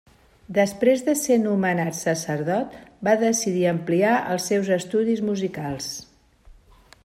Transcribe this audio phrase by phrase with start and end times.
[0.57, 2.73] Després de ser nomenat sacerdot,
[3.09, 5.95] va decidir ampliar els seus estudis musicals.